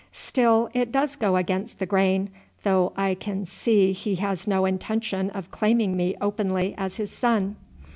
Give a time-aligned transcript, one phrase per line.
[0.13, 2.31] "Still it does go against the grain,
[2.63, 7.55] though I can see he has no intention of claiming me openly as his son.